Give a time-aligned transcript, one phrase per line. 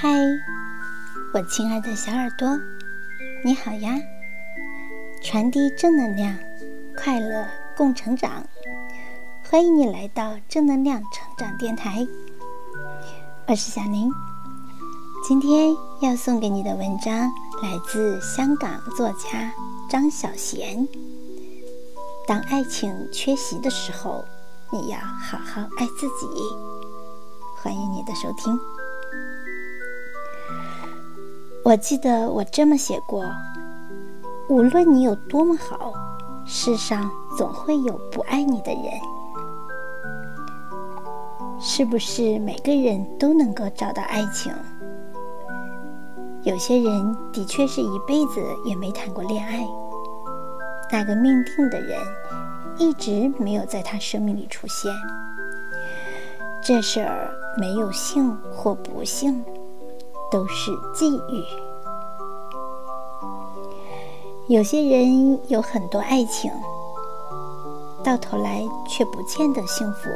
[0.00, 0.08] 嗨，
[1.34, 2.48] 我亲爱的小耳朵，
[3.44, 3.98] 你好呀！
[5.20, 6.38] 传递正能量，
[6.96, 7.44] 快乐
[7.76, 8.44] 共成长。
[9.42, 12.06] 欢迎你来到正能量成长电台，
[13.48, 14.12] 我是小林。
[15.26, 17.32] 今天要送给你的文章
[17.62, 19.52] 来自香港作家
[19.88, 20.86] 张小娴。
[22.28, 24.24] 当爱情缺席的时候，
[24.70, 26.26] 你要好好爱自己。
[27.56, 28.56] 欢迎你的收听。
[31.62, 33.22] 我记得我这么写过：
[34.48, 35.92] 无论你有多么好，
[36.46, 38.84] 世上总会有不爱你的人。
[41.60, 44.50] 是不是每个人都能够找到爱情？
[46.44, 49.68] 有些人的确是一辈子也没谈过恋爱，
[50.90, 52.00] 那个命定的人
[52.78, 54.90] 一直没有在他生命里出现。
[56.62, 59.44] 这事儿没有幸或不幸。
[60.30, 61.44] 都是际遇。
[64.48, 66.50] 有些人有很多爱情，
[68.02, 70.08] 到头来却不见得幸福；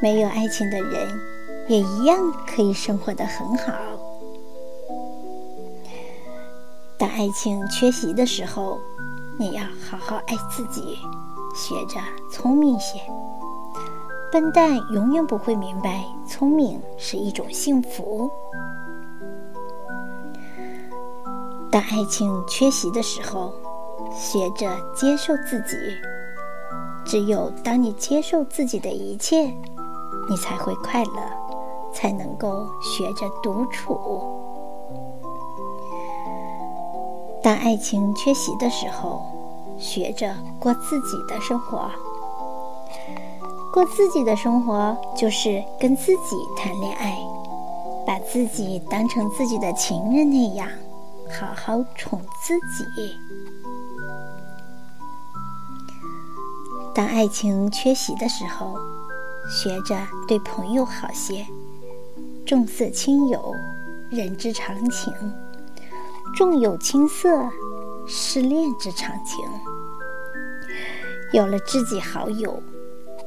[0.00, 1.20] 没有爱情的人，
[1.68, 3.72] 也一样可以生活的很好。
[6.96, 8.78] 当爱情缺席的时候，
[9.36, 10.98] 你要好好爱自己，
[11.56, 13.00] 学着聪明些。
[14.34, 18.28] 笨蛋永远不会明白，聪明是一种幸福。
[21.70, 23.52] 当爱情缺席的时候，
[24.10, 25.76] 学着接受自己。
[27.04, 29.44] 只有当你接受自己的一切，
[30.28, 31.12] 你才会快乐，
[31.92, 34.20] 才能够学着独处。
[37.40, 39.22] 当爱情缺席的时候，
[39.78, 41.88] 学着过自己的生活。
[43.74, 47.18] 过自己的生活，就是跟自己谈恋爱，
[48.06, 50.68] 把自己当成自己的情人那样，
[51.28, 53.18] 好好宠自己。
[56.94, 58.78] 当爱情缺席的时候，
[59.50, 61.44] 学着对朋友好些，
[62.46, 63.52] 重色轻友，
[64.08, 65.12] 人之常情；
[66.36, 67.28] 重友轻色，
[68.06, 69.44] 失恋之常情。
[71.32, 72.62] 有了知己好友。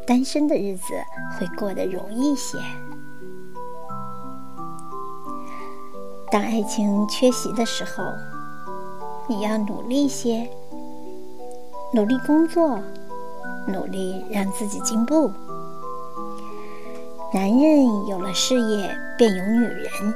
[0.07, 0.94] 单身的日子
[1.38, 2.57] 会过得容易些。
[6.31, 8.03] 当爱情缺席的时候，
[9.28, 10.50] 你要努力些，
[11.94, 12.79] 努力工作，
[13.68, 15.29] 努力让自己进步。
[17.34, 20.13] 男人有了事业，便有女人；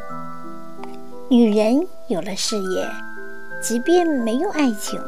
[1.29, 2.90] 女人有了事业，
[3.62, 5.02] 即便没有爱情，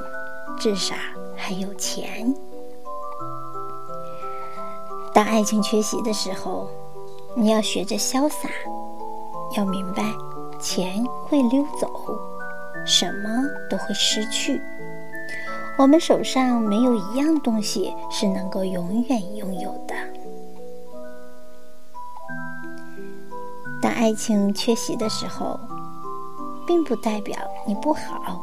[0.60, 0.94] 至少
[1.38, 2.36] 还有钱。
[5.14, 6.68] 当爱情缺席的时候，
[7.36, 8.50] 你要学着潇洒，
[9.56, 10.04] 要明白，
[10.60, 11.88] 钱会溜走，
[12.84, 13.30] 什么
[13.70, 14.60] 都会失去。
[15.78, 19.94] 我们手上没有一样东西是能够永远拥有的。
[23.80, 25.60] 当爱情缺席的时候，
[26.66, 27.38] 并不代表
[27.68, 28.42] 你不好，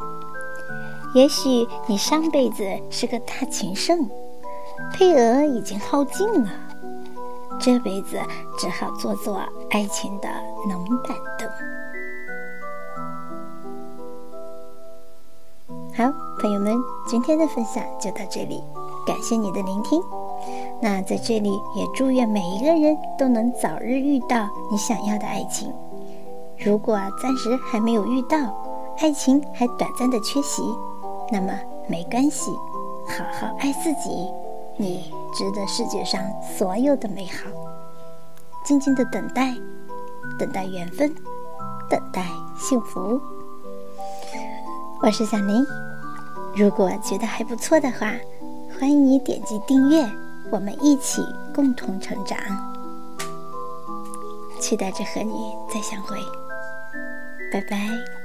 [1.13, 4.09] 也许你上辈子是个大情圣。
[4.93, 6.49] 配额已经耗尽了，
[7.59, 8.19] 这辈子
[8.57, 10.29] 只好做做爱情的
[10.69, 11.49] 冷板凳。
[15.93, 16.11] 好，
[16.41, 16.75] 朋友们，
[17.05, 18.63] 今天的分享就到这里，
[19.05, 20.01] 感谢你的聆听。
[20.81, 25.71] 那在这里也祝愿每一个人都能早日遇到你想要的爱情。
[26.57, 28.37] 如果暂时还没有遇到，
[28.99, 30.63] 爱情还短暂的缺席，
[31.31, 31.53] 那么
[31.87, 32.51] 没关系，
[33.07, 34.40] 好好爱自己。
[34.81, 37.51] 你值得世界上所有的美好，
[38.65, 39.55] 静静的等待，
[40.39, 41.13] 等待缘分，
[41.87, 42.25] 等待
[42.57, 43.21] 幸福。
[44.99, 45.63] 我是小林，
[46.55, 48.11] 如果觉得还不错的话，
[48.79, 50.03] 欢迎你点击订阅，
[50.49, 51.21] 我们一起
[51.53, 52.39] 共同成长。
[54.59, 56.17] 期待着和你再相会，
[57.53, 58.20] 拜拜。